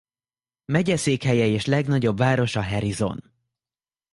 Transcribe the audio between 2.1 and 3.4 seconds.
városa Harrison.